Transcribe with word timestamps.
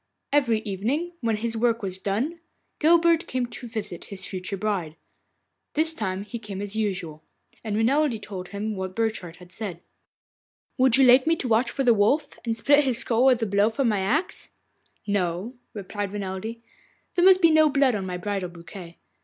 Every 0.33 0.61
evening, 0.61 1.11
when 1.21 1.35
his 1.37 1.55
work 1.55 1.83
was 1.83 1.99
done, 1.99 2.39
Guilbert 2.79 3.27
came 3.27 3.45
to 3.45 3.67
visit 3.67 4.05
his 4.05 4.25
future 4.25 4.57
bride. 4.57 4.95
This 5.75 5.93
evening 5.93 6.23
he 6.23 6.39
came 6.39 6.59
as 6.59 6.75
usual, 6.75 7.23
and 7.63 7.75
Renelde 7.75 8.19
told 8.19 8.47
him 8.47 8.75
what 8.75 8.95
Burchard 8.95 9.35
had 9.35 9.51
said. 9.51 9.79
'Would 10.79 10.97
you 10.97 11.05
like 11.05 11.27
me 11.27 11.35
to 11.35 11.47
watch 11.47 11.69
for 11.69 11.83
the 11.83 11.93
Wolf, 11.93 12.39
and 12.43 12.57
split 12.57 12.83
his 12.83 12.97
skull 12.97 13.25
with 13.25 13.43
a 13.43 13.45
blow 13.45 13.69
from 13.69 13.89
my 13.89 13.99
axe?' 13.99 14.49
'No,' 15.05 15.53
replied 15.71 16.11
Renelde, 16.13 16.59
'there 17.13 17.23
must 17.25 17.39
be 17.39 17.51
no 17.51 17.69
blood 17.69 17.93
on 17.93 18.07
my 18.07 18.17
bridal 18.17 18.49
bouquet. 18.49 18.97